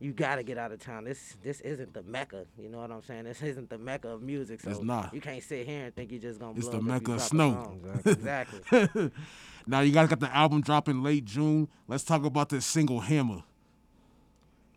you 0.00 0.12
gotta 0.12 0.42
get 0.42 0.58
out 0.58 0.70
of 0.72 0.80
town. 0.80 1.04
This 1.04 1.36
this 1.42 1.60
isn't 1.60 1.92
the 1.92 2.02
mecca. 2.02 2.46
You 2.58 2.68
know 2.68 2.78
what 2.78 2.90
I'm 2.90 3.02
saying? 3.02 3.24
This 3.24 3.42
isn't 3.42 3.68
the 3.68 3.78
mecca 3.78 4.08
of 4.08 4.22
music. 4.22 4.60
So 4.60 4.70
It's 4.70 4.80
not. 4.80 5.12
You 5.12 5.20
can't 5.20 5.42
sit 5.42 5.66
here 5.66 5.86
and 5.86 5.94
think 5.94 6.12
you're 6.12 6.20
just 6.20 6.38
gonna. 6.38 6.52
It's 6.56 6.68
blow 6.68 6.72
the 6.72 6.76
up 6.78 6.82
if 6.82 6.86
you 6.86 6.92
mecca 6.92 7.12
of 7.14 7.22
snow. 7.22 7.78
exactly. 8.04 9.10
now 9.66 9.80
you 9.80 9.92
guys 9.92 10.08
got 10.08 10.20
the 10.20 10.34
album 10.34 10.60
dropping 10.60 11.02
late 11.02 11.24
June. 11.24 11.68
Let's 11.88 12.04
talk 12.04 12.24
about 12.24 12.48
this 12.48 12.64
single 12.64 13.00
Hammer. 13.00 13.42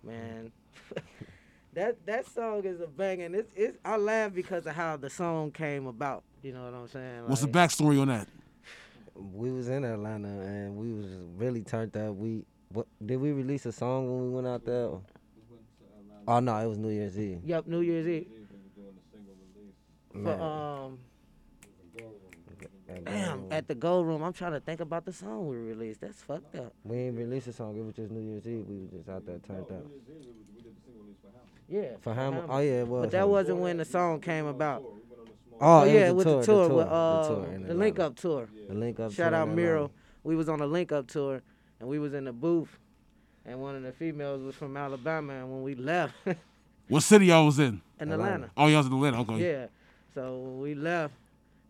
man. 0.04 0.52
that 1.74 2.04
that 2.06 2.26
song 2.26 2.64
is 2.66 2.82
a 2.82 2.88
banger. 2.88 3.26
and 3.26 3.36
It's, 3.36 3.52
it's 3.56 3.78
I 3.86 3.98
laugh 3.98 4.34
because 4.34 4.66
of 4.66 4.76
how 4.76 4.98
the 4.98 5.10
song 5.10 5.52
came 5.52 5.86
about. 5.86 6.24
You 6.42 6.54
know 6.54 6.64
what 6.64 6.74
I'm 6.74 6.88
saying? 6.88 7.28
What's 7.28 7.42
the 7.42 7.48
backstory 7.48 8.02
on 8.02 8.08
that? 8.08 8.28
We 9.33 9.51
was 9.51 9.69
in 9.69 9.83
Atlanta 9.83 10.27
and 10.27 10.75
we 10.75 10.94
was 10.94 11.07
really 11.35 11.61
turned 11.61 11.95
up. 11.95 12.16
We 12.16 12.44
what 12.69 12.87
did 13.06 13.18
we 13.18 13.31
release 13.31 13.66
a 13.66 13.71
song 13.71 14.09
when 14.09 14.23
we 14.23 14.30
went 14.30 14.47
out 14.47 14.66
there? 14.66 14.90
Oh 16.28 16.40
no, 16.40 16.56
it 16.57 16.68
was 16.68 16.78
New 16.78 16.90
Year's 16.90 17.19
Eve. 17.19 17.40
Yep, 17.44 17.68
New 17.68 17.81
Year's 17.81 18.07
Eve. 18.07 18.28
For, 20.13 20.42
um, 20.42 20.99
damn, 23.06 23.45
at 23.51 23.68
the 23.68 23.75
Gold 23.75 24.06
Room, 24.07 24.21
I'm 24.21 24.33
trying 24.33 24.51
to 24.51 24.59
think 24.59 24.81
about 24.81 25.06
the 25.06 25.13
song 25.13 25.47
we 25.47 25.56
released. 25.56 26.01
That's 26.01 26.21
fucked 26.21 26.56
up. 26.56 26.73
we 26.83 26.97
ain't 26.97 27.18
released 27.18 27.47
a 27.47 27.54
song. 27.54 27.78
It 27.78 27.83
was 27.83 27.95
just 27.95 28.11
New 28.11 28.19
Year's 28.21 28.45
Eve. 28.47 28.66
We 28.68 28.80
was 28.80 28.90
just 28.92 29.09
out 29.09 29.25
there 29.25 29.40
turned 29.40 29.71
up. 29.71 29.85
Yeah. 31.68 31.95
For 32.01 32.13
Hammer. 32.13 32.45
Oh 32.49 32.59
yeah, 32.59 32.81
it 32.81 32.87
was. 32.87 33.04
But 33.04 33.11
that 33.11 33.18
Hammer. 33.19 33.31
wasn't 33.31 33.57
when 33.59 33.78
the 33.78 33.85
song 33.85 34.19
came 34.19 34.45
about. 34.45 34.83
Oh, 35.61 35.81
Oh, 35.81 35.83
yeah, 35.83 36.11
was 36.11 36.25
with 36.25 36.27
the 36.27 36.39
the 36.39 36.45
tour, 36.45 36.68
tour, 36.68 36.77
with 36.77 36.87
the 36.87 36.91
uh, 36.94 37.27
tour 37.27 37.57
the 37.68 37.73
link 37.73 37.99
up 37.99 38.15
tour. 38.15 38.49
The 38.68 38.73
link 38.73 38.99
up. 38.99 39.11
Shout 39.11 39.31
tour 39.31 39.39
out 39.39 39.49
Miro. 39.49 39.91
We 40.23 40.35
was 40.35 40.49
on 40.49 40.59
the 40.59 40.68
link 40.68 40.91
up 40.91 41.07
tour, 41.07 41.41
and 41.80 41.87
we 41.89 41.99
was 41.99 42.13
in 42.13 42.25
the 42.25 42.33
booth, 42.33 42.77
and 43.45 43.59
one 43.61 43.75
of 43.75 43.83
the 43.83 43.91
females 43.91 44.41
was 44.44 44.56
from 44.56 44.75
Alabama, 44.77 45.33
and 45.33 45.51
when 45.51 45.63
we 45.63 45.75
left 45.75 46.13
What 46.87 47.03
city 47.03 47.27
y'all 47.27 47.45
was 47.45 47.57
in? 47.59 47.81
in 47.99 48.11
Atlanta. 48.11 48.33
Atlanta, 48.47 48.51
Oh, 48.57 48.68
y'all 48.68 48.77
was 48.80 48.87
in 48.87 48.94
Atlanta. 48.94 49.19
Okay. 49.21 49.39
yeah. 49.51 49.65
So 50.13 50.39
when 50.39 50.59
we 50.59 50.75
left, 50.75 51.13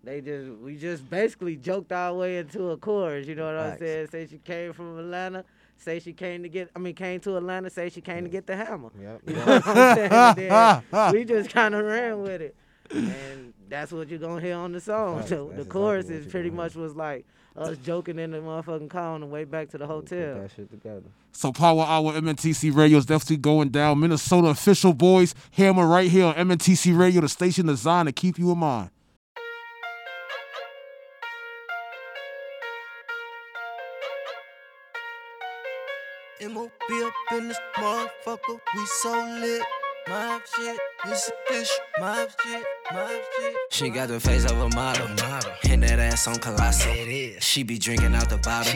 they 0.04 0.20
just 0.22 0.50
we 0.60 0.78
just 0.78 1.08
basically 1.10 1.56
joked 1.58 1.92
our 1.92 2.14
way 2.16 2.38
into 2.40 2.70
a 2.72 2.78
chorus. 2.78 3.28
You 3.28 3.36
know 3.36 3.46
what 3.46 3.56
I'm 3.56 3.78
saying? 3.78 4.08
Say 4.08 4.26
she 4.28 4.40
came 4.40 4.74
from 4.74 4.98
Atlanta. 4.98 5.46
Say 5.78 6.00
she 6.00 6.12
came 6.14 6.42
to 6.44 6.50
get. 6.50 6.72
I 6.76 6.80
mean, 6.80 6.96
came 6.96 7.20
to 7.22 7.38
Atlanta. 7.38 7.70
Say 7.70 7.90
she 7.90 8.02
came 8.02 8.24
to 8.24 8.30
get 8.30 8.48
the 8.48 8.56
hammer. 8.56 8.90
Yep. 9.00 9.22
You 9.28 9.34
know 9.36 9.46
what 9.46 9.68
I'm 9.68 10.36
saying? 10.92 11.14
We 11.14 11.24
just 11.26 11.50
kind 11.52 11.76
of 11.76 11.86
ran 11.86 12.22
with 12.22 12.42
it, 12.42 12.56
and 12.90 13.54
that's 13.70 13.92
what 13.92 14.10
you're 14.10 14.20
gonna 14.20 14.42
hear 14.42 14.56
on 14.56 14.72
the 14.72 14.80
song. 14.82 15.20
Facts. 15.20 15.30
The, 15.32 15.46
That's 15.46 15.58
the 15.64 15.66
chorus 15.70 16.06
what 16.06 16.14
is 16.16 16.26
you 16.26 16.32
pretty 16.32 16.50
much 16.50 16.76
was 16.76 16.96
like 16.96 17.26
us 17.56 17.78
joking 17.80 18.18
in 18.20 18.32
the 18.32 18.38
motherfucking 18.40 18.90
car 18.90 19.14
on 19.14 19.22
the 19.22 19.28
way 19.28 19.44
back 19.44 19.70
to 19.70 19.78
the 19.78 19.86
We 19.86 19.94
put 20.02 20.10
hotel. 20.10 20.42
that 20.42 20.52
shit 20.56 20.70
together. 20.72 21.04
So 21.34 21.52
Power 21.52 21.84
Hour 21.84 22.14
MNTC 22.14 22.74
Radio 22.76 22.98
is 22.98 23.06
definitely 23.06 23.38
going 23.38 23.70
down. 23.70 24.00
Minnesota 24.00 24.48
official 24.48 24.94
boys, 24.94 25.34
Hammer 25.52 25.86
right 25.88 26.10
here 26.10 26.26
on 26.26 26.36
MNTC 26.36 26.98
Radio, 26.98 27.22
the 27.22 27.30
station 27.30 27.66
designed 27.68 28.08
to 28.08 28.14
keep 28.14 28.38
you 28.40 28.52
in 28.52 28.58
mind. 28.58 28.90
MOB 36.42 36.72
up 37.04 37.14
in 37.34 37.48
this 37.48 37.60
motherfucker, 37.78 38.60
we 38.76 38.86
so 39.02 39.12
lit. 39.40 39.62
Mob 40.10 40.42
shit, 40.56 40.78
this 41.06 41.28
is 41.28 41.32
fish. 41.48 41.80
Mob 42.00 42.30
shit, 42.44 42.64
mob 42.94 43.10
shit. 43.10 43.56
She 43.70 43.90
got 43.90 44.10
the 44.10 44.20
face 44.20 44.46
of 44.46 44.58
a 44.60 44.70
model, 44.70 45.08
model. 45.10 45.52
and 45.70 45.84
that 45.84 46.00
ass 46.00 46.28
on 46.28 46.36
colossal. 46.36 46.94
She 47.40 47.64
be 47.64 47.78
drinking 47.78 48.16
out 48.16 48.30
the 48.30 48.38
bottle. 48.38 48.72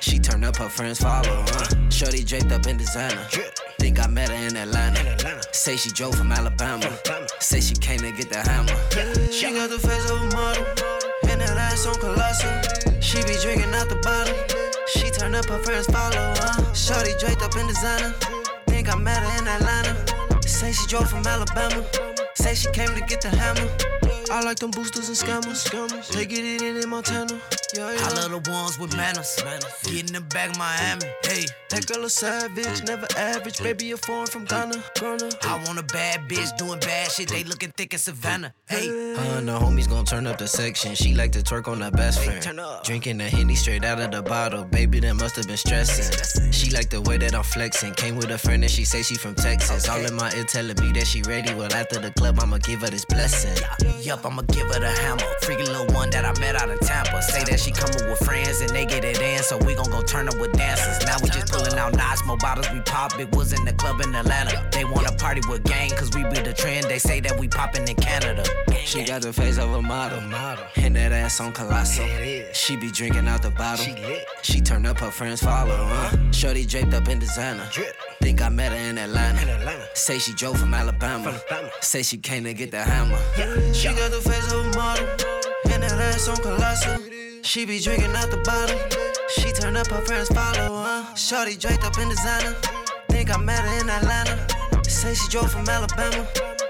She. 0.00 0.12
She 0.12 0.18
turn 0.18 0.44
up 0.44 0.56
her 0.56 0.68
friends 0.68 1.00
follow. 1.00 1.28
Uh-huh. 1.28 1.90
Shorty 1.90 2.24
draped 2.24 2.52
up 2.52 2.66
in 2.66 2.76
designer. 2.76 3.26
Think 3.78 3.98
I 4.00 4.06
met 4.06 4.28
her 4.28 4.34
in 4.34 4.56
Atlanta. 4.56 5.42
Say 5.52 5.76
she 5.76 5.90
drove 5.90 6.14
from 6.14 6.32
Alabama. 6.32 6.90
Say 7.40 7.60
she 7.60 7.74
came 7.74 8.00
to 8.00 8.12
get 8.12 8.28
the 8.30 8.38
hammer. 8.38 9.32
She 9.32 9.52
got 9.52 9.70
the 9.70 9.78
face 9.78 10.10
of 10.10 10.20
a 10.20 10.26
model, 10.36 10.66
and 11.30 11.40
that 11.40 11.56
ass 11.56 11.86
on 11.86 11.94
colossal. 11.94 13.00
She 13.00 13.18
be 13.22 13.36
drinking 13.40 13.72
out 13.74 13.88
the 13.88 13.96
bottle. 14.02 14.36
She 14.88 15.10
turn 15.10 15.34
up 15.34 15.46
her 15.46 15.58
friends 15.58 15.86
follow. 15.86 16.34
Shorty 16.74 17.12
draped 17.18 17.42
up 17.42 17.56
in 17.56 17.66
designer. 17.66 18.14
Think 18.66 18.92
I 18.92 18.96
met 18.98 19.22
her 19.22 19.38
in 19.40 19.48
Atlanta. 19.48 20.11
She 20.72 20.86
drove 20.86 21.10
from 21.10 21.26
Alabama. 21.26 21.84
Say 22.34 22.54
she 22.54 22.70
came 22.70 22.88
to 22.94 23.00
get 23.02 23.20
the 23.20 23.28
hammer. 23.28 24.01
I 24.32 24.40
like 24.40 24.58
them 24.58 24.70
boosters 24.70 25.08
and 25.08 25.16
scammers. 25.18 26.08
They 26.08 26.24
get 26.24 26.42
it 26.42 26.62
in 26.62 26.78
in 26.78 26.88
Montana. 26.88 27.38
Yeah, 27.74 27.92
yeah. 27.92 28.00
I 28.00 28.28
love 28.28 28.42
the 28.42 28.50
ones 28.50 28.78
with 28.78 28.96
manners. 28.96 29.36
Get 29.84 30.08
in 30.08 30.14
the 30.14 30.22
back 30.22 30.50
of 30.50 30.58
Miami. 30.58 31.04
Hey, 31.22 31.44
that 31.68 31.86
girl 31.86 32.04
a 32.04 32.08
savage, 32.08 32.82
never 32.84 33.06
average. 33.16 33.62
Baby, 33.62 33.92
a 33.92 33.96
foreign 33.98 34.26
from 34.26 34.44
Ghana. 34.46 34.82
Ghana. 34.98 35.30
I 35.42 35.62
want 35.66 35.78
a 35.78 35.82
bad 35.82 36.28
bitch 36.30 36.56
doing 36.56 36.80
bad 36.80 37.10
shit. 37.10 37.28
They 37.28 37.44
looking 37.44 37.72
thick 37.72 37.92
in 37.92 37.98
Savannah. 37.98 38.54
Hey, 38.66 38.88
her 38.88 39.38
and 39.38 39.48
the 39.48 39.58
homies 39.58 39.88
gon' 39.88 40.06
turn 40.06 40.26
up 40.26 40.38
the 40.38 40.48
section. 40.48 40.94
She 40.94 41.14
like 41.14 41.32
to 41.32 41.40
twerk 41.40 41.68
on 41.68 41.82
her 41.82 41.90
best 41.90 42.22
friend. 42.22 42.42
turn 42.42 42.58
up 42.58 42.84
Drinking 42.84 43.18
the 43.18 43.24
Henny 43.24 43.54
straight 43.54 43.84
out 43.84 44.00
of 44.00 44.12
the 44.12 44.22
bottle. 44.22 44.64
Baby, 44.64 45.00
that 45.00 45.14
must 45.14 45.36
have 45.36 45.46
been 45.46 45.58
stressing. 45.58 46.52
She 46.52 46.70
like 46.70 46.88
the 46.88 47.02
way 47.02 47.18
that 47.18 47.34
I'm 47.34 47.42
flexing. 47.42 47.94
Came 47.94 48.16
with 48.16 48.30
a 48.30 48.38
friend 48.38 48.62
and 48.62 48.70
she 48.70 48.84
say 48.84 49.02
she 49.02 49.14
from 49.14 49.34
Texas. 49.34 49.88
All 49.90 50.00
in 50.00 50.14
my 50.14 50.32
ear 50.34 50.44
telling 50.44 50.76
me 50.80 50.92
that 50.92 51.06
she 51.06 51.20
ready. 51.22 51.52
Well, 51.54 51.72
after 51.72 51.98
the 52.00 52.10
club, 52.12 52.38
I'ma 52.40 52.58
give 52.58 52.80
her 52.80 52.88
this 52.88 53.04
blessing. 53.04 53.62
Yup, 54.02 54.21
I'ma 54.24 54.42
give 54.42 54.68
her 54.68 54.80
the 54.80 54.90
hammer. 54.90 55.22
Freaky 55.42 55.64
little 55.64 55.86
one 55.94 56.10
that 56.10 56.24
I 56.24 56.38
met 56.40 56.54
out 56.54 56.70
in 56.70 56.78
Tampa. 56.78 57.20
Say 57.22 57.44
that 57.44 57.58
she 57.58 57.72
coming 57.72 58.08
with 58.08 58.18
friends 58.20 58.60
and 58.60 58.70
they 58.70 58.86
get 58.86 59.04
it 59.04 59.20
in, 59.20 59.42
so 59.42 59.58
we 59.58 59.74
gon' 59.74 59.90
go 59.90 60.02
turn 60.02 60.28
up 60.28 60.38
with 60.38 60.52
dancers. 60.52 61.04
Now 61.06 61.16
we 61.22 61.28
just 61.30 61.52
pulling 61.52 61.74
out 61.78 61.94
knots, 61.94 62.24
more 62.24 62.36
bottles 62.36 62.70
we 62.72 62.80
pop. 62.80 63.18
It 63.18 63.34
was 63.34 63.52
in 63.52 63.64
the 63.64 63.72
club 63.72 64.00
in 64.00 64.14
Atlanta. 64.14 64.68
They 64.72 64.84
wanna 64.84 65.12
party 65.12 65.40
with 65.48 65.64
gang, 65.64 65.90
cause 65.90 66.10
we 66.14 66.22
be 66.24 66.40
the 66.40 66.52
trend. 66.52 66.86
They 66.86 66.98
say 66.98 67.20
that 67.20 67.38
we 67.38 67.48
poppin' 67.48 67.88
in 67.88 67.96
Canada. 67.96 68.44
She 68.84 69.04
got 69.04 69.22
the 69.22 69.32
face 69.32 69.58
of 69.58 69.72
a 69.72 69.82
model, 69.82 70.18
and 70.76 70.96
that 70.96 71.12
ass 71.12 71.40
on 71.40 71.52
colossal. 71.52 72.06
She 72.52 72.76
be 72.76 72.90
drinking 72.90 73.26
out 73.28 73.42
the 73.42 73.50
bottle. 73.50 73.86
She 74.42 74.60
turn 74.60 74.86
up 74.86 74.98
her 74.98 75.10
friends 75.10 75.42
follow. 75.42 75.74
Uh. 75.74 76.30
Shorty 76.32 76.64
draped 76.64 76.94
up 76.94 77.08
in 77.08 77.18
designer. 77.18 77.68
Think 78.22 78.40
I 78.40 78.48
met 78.48 78.70
her 78.70 78.78
in 78.78 78.98
Atlanta. 78.98 79.42
Say 79.94 80.18
she 80.20 80.32
drove 80.32 80.56
from 80.58 80.72
Alabama. 80.72 81.34
Say 81.80 82.02
she 82.02 82.16
came 82.16 82.44
to 82.44 82.54
get 82.54 82.70
the 82.70 82.82
hammer. 82.82 83.18
She 83.74 83.88
got 83.88 84.12
the 84.12 84.20
face 84.20 84.52
of 84.52 84.64
a 84.64 84.78
model, 84.78 85.06
and 85.72 85.82
that 85.82 85.98
ass 86.00 86.28
on 86.28 86.36
colossal. 86.36 87.02
She 87.42 87.66
be 87.66 87.80
drinking 87.80 88.14
out 88.14 88.30
the 88.30 88.38
bottle. 88.38 88.78
She 89.28 89.52
turn 89.52 89.76
up 89.76 89.88
her 89.88 90.00
friends 90.02 90.28
follow. 90.28 91.04
Shorty 91.16 91.56
draped 91.56 91.84
up 91.84 91.98
in 91.98 92.08
designer. 92.08 92.54
Think 93.10 93.34
I 93.34 93.38
met 93.38 93.58
her 93.58 93.80
in 93.80 93.90
Atlanta. 93.90 94.38
Say 94.88 95.14
she 95.14 95.28
drove 95.28 95.50
from 95.50 95.68
Alabama. 95.68 96.24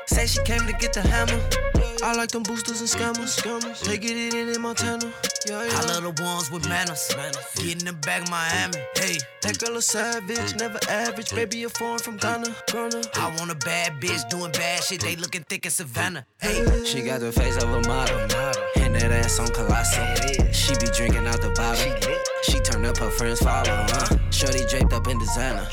Say 0.06 0.26
she 0.26 0.42
came 0.44 0.66
to 0.66 0.72
get 0.72 0.94
the 0.94 1.02
hammer. 1.02 1.71
I 2.02 2.14
like 2.14 2.30
them 2.30 2.42
boosters 2.42 2.80
and 2.80 2.90
scammers. 2.90 3.40
scammers. 3.40 3.80
They 3.84 3.96
get 3.96 4.16
it 4.16 4.34
in 4.34 4.48
in 4.48 4.60
Montana. 4.60 5.12
Yeah, 5.46 5.64
yeah. 5.64 5.70
I 5.72 6.00
love 6.00 6.16
the 6.16 6.22
ones 6.22 6.50
with 6.50 6.68
manners. 6.68 7.08
Get 7.56 7.80
in 7.80 7.86
the 7.86 7.92
back 7.92 8.22
of 8.22 8.30
Miami. 8.30 8.78
Hey, 8.96 9.18
that 9.42 9.58
girl 9.60 9.76
a 9.76 9.82
savage, 9.82 10.56
never 10.56 10.80
average. 10.88 11.32
Baby, 11.32 11.62
a 11.62 11.68
foreign 11.68 12.00
from 12.00 12.16
Ghana. 12.16 12.56
Ghana. 12.72 13.02
I 13.14 13.36
want 13.38 13.52
a 13.52 13.54
bad 13.54 14.00
bitch 14.00 14.28
doing 14.30 14.50
bad 14.50 14.82
shit. 14.82 15.00
They 15.00 15.14
looking 15.14 15.44
thick 15.44 15.64
in 15.64 15.70
Savannah. 15.70 16.26
Hey, 16.40 16.84
she 16.84 17.02
got 17.02 17.20
the 17.20 17.30
face 17.30 17.56
of 17.62 17.70
a 17.70 17.80
model, 17.88 18.18
and 18.18 18.94
that 18.96 19.12
ass 19.12 19.38
on 19.38 19.48
colossal. 19.48 20.04
She 20.52 20.74
be 20.74 20.86
drinking 20.96 21.28
out 21.28 21.40
the 21.40 21.50
bottle. 21.50 22.18
She 22.42 22.58
turn 22.60 22.84
up 22.84 22.98
her 22.98 23.10
friends 23.10 23.38
follow. 23.38 23.70
Uh. 23.70 24.18
Shorty 24.30 24.66
draped 24.68 24.92
up 24.92 25.06
in 25.06 25.18
designer. 25.20 25.68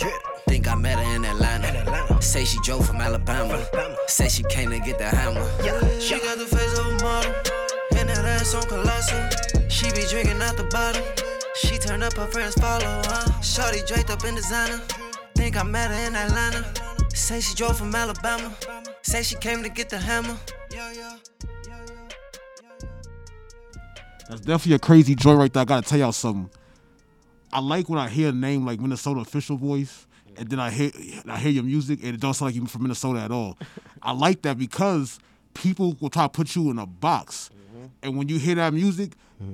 Think 0.47 0.67
I 0.67 0.75
met 0.75 0.99
her 0.99 1.15
in 1.15 1.25
Atlanta. 1.25 2.21
Say 2.21 2.45
she 2.45 2.59
drove 2.63 2.85
from 2.85 2.97
Alabama. 2.97 3.65
Say 4.09 4.27
she 4.27 4.41
came 4.43 4.71
to 4.71 4.79
get 4.79 4.97
the 4.97 5.05
hammer. 5.05 5.47
Yeah, 5.63 5.79
she 5.99 6.19
got 6.19 6.39
the 6.39 6.45
face 6.45 6.79
of 6.79 6.87
a 6.87 7.03
model, 7.03 7.31
and 7.95 8.09
that 8.09 8.25
ass 8.25 8.55
on 8.55 8.63
colossal. 8.63 9.69
She 9.69 9.85
be 9.91 10.03
drinking 10.09 10.41
out 10.41 10.57
the 10.57 10.63
bottle. 10.63 11.05
She 11.55 11.77
turn 11.77 12.01
up 12.01 12.13
her 12.13 12.25
friends 12.25 12.55
follow. 12.55 12.83
Uh. 12.83 13.41
Shorty 13.41 13.81
draped 13.85 14.09
up 14.09 14.25
in 14.25 14.33
designer. 14.33 14.81
Think 15.35 15.57
I 15.57 15.63
met 15.63 15.91
her 15.91 16.07
in 16.07 16.15
Atlanta. 16.15 16.65
Say 17.13 17.39
she 17.39 17.53
drove 17.53 17.77
from 17.77 17.93
Alabama. 17.93 18.51
Say 19.03 19.21
she 19.21 19.35
came 19.35 19.61
to 19.61 19.69
get 19.69 19.89
the 19.89 19.99
hammer. 19.99 20.35
Yeah, 20.73 20.91
yeah. 20.91 21.17
That's 24.27 24.41
definitely 24.41 24.73
a 24.73 24.79
crazy 24.79 25.13
joint 25.13 25.37
right 25.37 25.53
there. 25.53 25.61
I 25.61 25.65
gotta 25.65 25.87
tell 25.87 25.99
y'all 25.99 26.11
something. 26.11 26.49
I 27.53 27.59
like 27.59 27.89
when 27.89 27.99
I 27.99 28.09
hear 28.09 28.29
a 28.29 28.31
name 28.31 28.65
like 28.65 28.79
Minnesota 28.79 29.19
official 29.19 29.57
boys, 29.57 30.07
and 30.39 30.49
then 30.49 30.59
I 30.59 30.69
hear 30.69 30.91
I 31.27 31.37
hear 31.37 31.51
your 31.51 31.63
music, 31.63 31.99
and 32.01 32.15
it 32.15 32.19
don't 32.19 32.33
sound 32.33 32.47
like 32.47 32.55
you're 32.55 32.65
from 32.67 32.83
Minnesota 32.83 33.19
at 33.19 33.31
all. 33.31 33.57
I 34.01 34.13
like 34.13 34.41
that 34.43 34.57
because 34.57 35.19
people 35.53 35.97
will 35.99 36.09
try 36.09 36.23
to 36.23 36.29
put 36.29 36.55
you 36.55 36.71
in 36.71 36.79
a 36.79 36.85
box, 36.85 37.49
mm-hmm. 37.53 37.85
and 38.01 38.17
when 38.17 38.29
you 38.29 38.39
hear 38.39 38.55
that 38.55 38.73
music, 38.73 39.11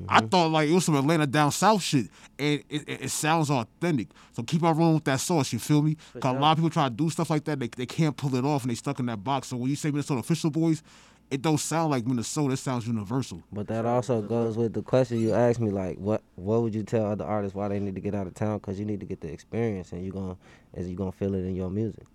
I 0.08 0.20
mm-hmm. 0.20 0.28
thought 0.28 0.52
like 0.52 0.70
it 0.70 0.74
was 0.74 0.86
some 0.86 0.96
Atlanta 0.96 1.26
down 1.26 1.52
south 1.52 1.82
shit, 1.82 2.08
and 2.38 2.64
it, 2.70 2.88
it, 2.88 3.02
it 3.02 3.10
sounds 3.10 3.50
authentic. 3.50 4.10
So 4.34 4.44
keep 4.44 4.64
on 4.64 4.78
rolling 4.78 4.96
with 4.96 5.06
that 5.06 5.20
sauce. 5.20 5.52
You 5.52 5.60
feel 5.60 5.82
me? 5.82 5.98
Cause 6.20 6.36
a 6.36 6.40
lot 6.40 6.52
of 6.52 6.58
people 6.58 6.70
try 6.70 6.88
to 6.88 6.94
do 6.94 7.10
stuff 7.10 7.32
like 7.32 7.44
that, 7.46 7.60
they 7.60 7.68
they 7.68 7.88
can't 7.88 8.16
pull 8.16 8.36
it 8.36 8.46
off, 8.46 8.62
and 8.62 8.72
they 8.72 8.76
stuck 8.76 9.00
in 9.00 9.08
that 9.08 9.24
box. 9.24 9.48
So 9.48 9.58
when 9.58 9.70
you 9.70 9.76
say 9.76 9.90
Minnesota 9.90 10.20
official 10.20 10.52
boys. 10.52 10.84
It 11.32 11.42
don't 11.42 11.58
sound 11.58 11.92
like 11.92 12.06
Minnesota. 12.06 12.54
It 12.54 12.58
sounds 12.58 12.86
universal. 12.88 13.42
But 13.52 13.68
that 13.68 13.86
also 13.86 14.22
goes 14.22 14.58
with 14.58 14.74
the 14.74 14.84
question 14.84 15.20
you 15.20 15.34
asked 15.34 15.60
me, 15.60 15.72
like, 15.72 15.98
what 15.98 16.22
what 16.36 16.62
would 16.62 16.76
you 16.76 16.84
tell 16.84 17.06
other 17.06 17.26
artists 17.26 17.56
why 17.56 17.68
they 17.68 17.80
need 17.80 17.96
to 17.96 18.02
get 18.02 18.14
out 18.14 18.28
of 18.28 18.36
town? 18.36 18.60
Because 18.60 18.80
you 18.80 18.86
need 18.86 19.00
to 19.00 19.06
get 19.06 19.22
the 19.22 19.32
experience, 19.32 19.92
and 19.92 20.06
you 20.06 20.12
gonna 20.12 20.38
as 20.76 20.88
you 20.88 20.96
gonna 20.96 21.12
feel 21.12 21.34
it 21.34 21.40
in 21.40 21.56
your 21.56 21.70
music. 21.70 22.06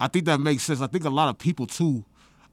I 0.00 0.08
think 0.08 0.24
that 0.26 0.40
makes 0.40 0.64
sense. 0.64 0.80
I 0.80 0.88
think 0.88 1.04
a 1.04 1.10
lot 1.10 1.28
of 1.28 1.38
people 1.38 1.66
too. 1.66 2.04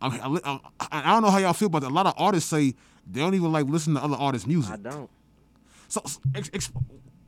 I, 0.01 0.10
mean, 0.10 0.41
I, 0.43 0.60
I, 0.79 0.88
I 0.91 1.12
don't 1.13 1.24
know 1.24 1.29
how 1.29 1.38
y'all 1.38 1.53
feel, 1.53 1.70
but 1.70 1.84
a 1.84 1.89
lot 1.89 2.05
of 2.05 2.13
artists 2.17 2.50
say 2.50 2.75
they 3.10 3.20
don't 3.20 3.34
even 3.36 3.51
like 3.51 3.65
listen 3.65 3.96
to 3.96 4.03
other 4.03 4.15
artists' 4.15 4.48
music. 4.48 4.74
I 4.74 4.77
don't. 4.77 5.10
So 5.88 6.01
ex, 6.36 6.50
ex, 6.53 6.72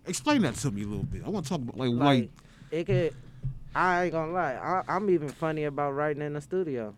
explain 0.06 0.42
that 0.44 0.56
to 0.56 0.72
me 0.72 0.84
a 0.84 0.88
little 0.88 1.04
bit. 1.04 1.24
I 1.25 1.30
want 1.30 1.46
to 1.46 1.50
talk 1.50 1.62
about 1.62 1.77
like, 1.77 1.89
Like 1.89 2.00
like 2.00 2.30
it 2.72 2.86
could. 2.86 3.15
I 3.74 4.04
ain't 4.04 4.13
gonna 4.13 4.32
lie. 4.32 4.54
I, 4.54 4.84
I'm 4.88 5.10
even 5.10 5.30
funny 5.30 5.65
about 5.65 5.92
writing 5.92 6.22
in 6.22 6.34
the 6.34 6.42
studio. 6.42 6.94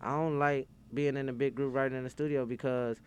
I 0.00 0.10
don't 0.12 0.38
like 0.38 0.66
being 0.94 1.16
in 1.16 1.28
a 1.28 1.32
big 1.32 1.54
group 1.54 1.74
writing 1.74 1.96
in 1.98 2.04
the 2.04 2.10
studio 2.10 2.44
because, 2.46 2.98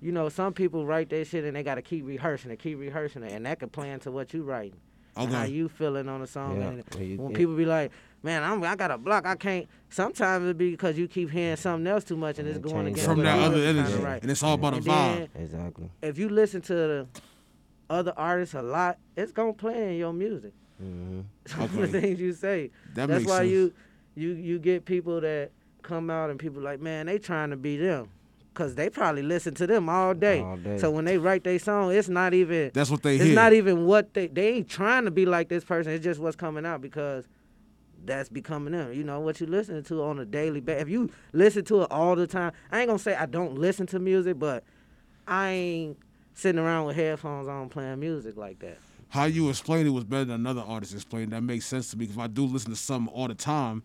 you 0.00 0.12
know, 0.12 0.28
some 0.28 0.52
people 0.52 0.84
write 0.86 1.08
their 1.10 1.24
shit 1.24 1.44
and 1.44 1.56
they 1.56 1.62
gotta 1.62 1.82
keep 1.82 2.06
rehearsing 2.06 2.50
it, 2.50 2.58
keep 2.58 2.78
rehearsing 2.78 3.22
it, 3.22 3.32
and 3.32 3.46
that 3.46 3.60
could 3.60 3.72
play 3.72 3.90
into 3.90 4.10
what 4.10 4.32
you 4.34 4.42
writing. 4.42 4.80
and 5.16 5.30
How 5.32 5.44
you 5.44 5.68
feeling 5.68 6.08
on 6.08 6.22
a 6.22 6.26
song? 6.26 6.58
Yeah, 6.60 6.68
and 6.68 6.84
when 6.94 7.06
you 7.08 7.16
when 7.18 7.28
get- 7.32 7.36
people 7.38 7.54
be 7.54 7.66
like, 7.66 7.92
"Man, 8.22 8.42
I'm 8.42 8.62
I 8.64 8.74
got 8.76 8.90
a 8.90 8.96
block. 8.98 9.26
I 9.26 9.34
can't." 9.36 9.68
Sometimes 9.90 10.48
it 10.48 10.56
be 10.56 10.70
because 10.70 10.96
you 10.98 11.06
keep 11.06 11.30
hearing 11.30 11.56
something 11.56 11.86
else 11.86 12.02
too 12.04 12.16
much 12.16 12.38
and 12.38 12.48
it's 12.48 12.58
going 12.58 12.86
change 12.86 12.88
against 12.98 13.04
from 13.04 13.18
that 13.20 13.38
other 13.38 13.58
energy, 13.58 13.92
tryna 13.92 14.04
write. 14.04 14.22
and 14.22 14.30
it's 14.30 14.42
all 14.42 14.54
about 14.54 14.72
a 14.74 14.78
vibe. 14.78 14.84
then 14.84 15.28
Exactly. 15.44 15.90
if 16.00 16.18
you 16.18 16.28
listen 16.30 16.62
to 16.62 16.74
the 16.74 17.06
other 17.90 18.14
artists 18.16 18.54
a 18.54 18.62
lot, 18.62 18.96
it's 19.16 19.32
gonna 19.32 19.52
play 19.52 19.92
in 19.92 19.98
your 19.98 20.12
music. 20.14 20.54
hmm 20.78 21.20
Some 21.46 21.62
of 21.64 21.72
the 21.76 21.88
things 21.88 22.18
you 22.18 22.32
say. 22.32 22.70
That 22.94 23.06
That's 23.08 23.20
makes 23.20 23.30
why 23.30 23.38
sense. 23.40 23.50
you 23.50 23.72
you 24.14 24.30
you 24.32 24.58
get 24.58 24.86
people 24.86 25.20
that 25.20 25.50
come 25.82 26.10
out 26.10 26.30
and 26.30 26.38
people 26.38 26.62
like, 26.62 26.80
man, 26.80 27.06
they 27.06 27.18
trying 27.18 27.50
to 27.50 27.56
be 27.56 27.76
them. 27.76 28.08
Cause 28.54 28.74
they 28.74 28.90
probably 28.90 29.22
listen 29.22 29.54
to 29.54 29.66
them 29.66 29.88
all 29.88 30.12
day. 30.12 30.40
All 30.40 30.58
day. 30.58 30.76
So 30.76 30.90
when 30.90 31.06
they 31.06 31.16
write 31.16 31.42
their 31.42 31.58
song, 31.58 31.90
it's 31.90 32.10
not 32.10 32.34
even 32.34 32.70
That's 32.74 32.90
what 32.90 33.02
they 33.02 33.14
it's 33.16 33.24
hear. 33.24 33.34
not 33.34 33.54
even 33.54 33.86
what 33.86 34.12
they 34.12 34.26
they 34.26 34.48
ain't 34.56 34.68
trying 34.68 35.06
to 35.06 35.10
be 35.10 35.24
like 35.24 35.48
this 35.48 35.64
person. 35.64 35.90
It's 35.92 36.04
just 36.04 36.20
what's 36.20 36.36
coming 36.36 36.66
out 36.66 36.82
because 36.82 37.26
that's 38.04 38.28
becoming 38.28 38.72
them. 38.74 38.92
You 38.92 39.04
know 39.04 39.20
what 39.20 39.40
you 39.40 39.46
listening 39.46 39.84
to 39.84 40.02
on 40.02 40.18
a 40.18 40.26
daily 40.26 40.60
basis. 40.60 40.82
If 40.82 40.88
you 40.90 41.10
listen 41.32 41.64
to 41.64 41.82
it 41.82 41.90
all 41.90 42.14
the 42.14 42.26
time, 42.26 42.52
I 42.70 42.80
ain't 42.80 42.88
gonna 42.88 42.98
say 42.98 43.14
I 43.14 43.24
don't 43.24 43.56
listen 43.58 43.86
to 43.86 43.98
music, 43.98 44.38
but 44.38 44.64
I 45.26 45.48
ain't 45.50 45.98
sitting 46.34 46.58
around 46.58 46.86
with 46.88 46.96
headphones 46.96 47.48
on 47.48 47.70
playing 47.70 48.00
music 48.00 48.36
like 48.36 48.58
that. 48.58 48.76
how 49.08 49.24
you 49.24 49.48
explain 49.48 49.86
it 49.86 49.90
was 49.90 50.04
better 50.04 50.26
than 50.26 50.34
another 50.40 50.60
artist 50.62 50.92
explained. 50.92 51.32
That 51.32 51.42
makes 51.42 51.64
sense 51.64 51.90
to 51.92 51.96
me 51.96 52.04
because 52.04 52.20
I 52.22 52.26
do 52.26 52.44
listen 52.44 52.70
to 52.70 52.76
something 52.76 53.12
all 53.14 53.28
the 53.28 53.34
time, 53.34 53.82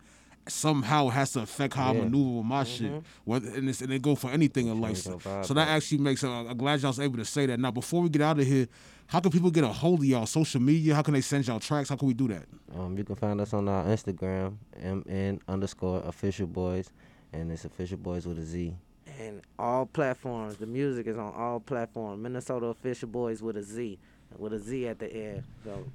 somehow 0.50 1.08
it 1.08 1.12
has 1.12 1.32
to 1.34 1.42
affect 1.42 1.74
how 1.74 1.90
I 1.90 1.94
maneuver 1.94 2.38
with 2.38 2.46
my 2.46 2.64
shit. 2.64 2.92
Whether 3.26 3.50
and, 3.50 3.70
it's, 3.70 3.82
and 3.82 3.92
they 3.92 4.00
go 4.00 4.16
for 4.16 4.30
anything 4.32 4.68
in 4.68 4.80
life. 4.82 4.98
So, 4.98 5.20
so 5.44 5.54
that 5.54 5.68
actually 5.68 6.00
makes. 6.00 6.24
Uh, 6.24 6.32
I'm 6.32 6.58
glad 6.58 6.82
y'all 6.82 6.90
was 6.90 7.00
able 7.00 7.18
to 7.18 7.26
say 7.26 7.46
that. 7.48 7.60
Now, 7.60 7.72
before 7.72 8.02
we 8.02 8.10
get 8.10 8.22
out 8.22 8.40
of 8.40 8.46
here, 8.46 8.68
how 9.08 9.20
can 9.20 9.32
people 9.32 9.52
get 9.52 9.64
a 9.64 9.70
hold 9.70 10.00
of 10.00 10.06
y'all? 10.06 10.26
Social 10.26 10.62
media? 10.62 10.96
How 10.96 11.02
can 11.02 11.14
they 11.14 11.22
send 11.22 11.48
y'all 11.48 11.60
tracks? 11.60 11.90
How 11.90 11.96
can 11.96 12.08
we 12.08 12.14
do 12.14 12.28
that? 12.30 12.44
Um, 12.76 12.98
you 12.98 13.04
can 13.04 13.16
find 13.16 13.40
us 13.40 13.54
on 13.54 13.68
our 13.68 13.86
Instagram, 13.86 14.58
mn 14.82 15.40
underscore 15.48 16.02
official 16.06 16.48
boys, 16.48 16.90
and 17.34 17.52
it's 17.52 17.66
official 17.66 17.98
boys 17.98 18.26
with 18.28 18.38
a 18.40 18.44
Z. 18.44 18.76
and 19.20 19.42
all 19.58 19.86
platforms. 19.86 20.58
The 20.58 20.66
music 20.68 21.08
is 21.08 21.18
on 21.18 21.34
all 21.34 21.60
platforms. 21.60 22.22
Minnesota 22.22 22.68
Official 22.68 23.08
Boys 23.10 23.42
with 23.42 23.58
a 23.58 23.64
Z, 23.64 23.98
with 24.38 24.54
a 24.54 24.60
Z 24.60 24.88
at 24.88 25.00
the 25.00 25.12
end. 25.12 25.44
So 25.64 25.86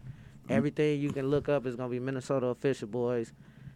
Everything 0.49 1.00
you 1.00 1.11
can 1.12 1.28
look 1.30 1.49
up 1.49 1.66
is 1.66 1.76
gonna 1.76 1.88
be 1.88 2.00
Minnesota 2.00 2.47
Official 2.47 2.88
Boys, 2.88 3.32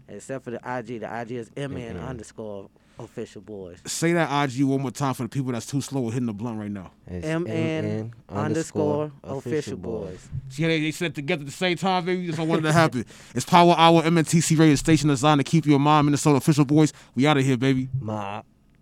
except 0.08 0.44
for 0.44 0.50
the 0.50 0.56
IG. 0.56 1.00
The 1.00 1.20
IG 1.20 1.32
is 1.32 1.50
MN 1.56 1.68
mm-hmm. 1.68 2.04
underscore 2.04 2.68
Official 2.98 3.42
Boys. 3.42 3.80
Say 3.86 4.12
that 4.14 4.50
IG 4.50 4.64
one 4.64 4.80
more 4.80 4.90
time 4.90 5.14
for 5.14 5.24
the 5.24 5.28
people 5.28 5.52
that's 5.52 5.66
too 5.66 5.80
slow 5.80 6.06
at 6.06 6.14
hitting 6.14 6.26
the 6.26 6.32
blunt 6.32 6.58
right 6.58 6.70
now. 6.70 6.92
It's 7.06 7.26
MN 7.26 8.12
underscore 8.28 9.12
Official 9.22 9.76
Boys. 9.76 10.28
See 10.48 10.62
how 10.62 10.68
they, 10.68 10.80
they 10.80 10.90
said 10.90 11.14
together 11.14 11.40
at 11.42 11.46
the 11.46 11.52
same 11.52 11.76
time, 11.76 12.04
baby? 12.04 12.26
That's 12.26 12.38
what 12.38 12.48
wanted 12.48 12.62
to 12.62 12.72
happen. 12.72 13.04
It's 13.34 13.44
Power 13.44 13.74
Hour 13.76 14.02
MNTC 14.02 14.58
radio 14.58 14.74
station 14.76 15.08
designed 15.08 15.40
to 15.40 15.44
keep 15.44 15.66
you 15.66 15.76
in 15.76 15.82
mind, 15.82 16.06
Minnesota 16.06 16.36
official 16.36 16.64
boys. 16.64 16.92
We 17.14 17.26
out 17.26 17.36
of 17.36 17.44
here, 17.44 17.56
baby. 17.56 17.88
Mob. 18.00 18.44